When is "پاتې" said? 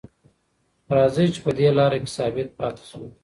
2.59-2.83